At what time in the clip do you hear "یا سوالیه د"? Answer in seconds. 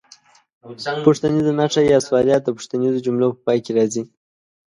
1.93-2.47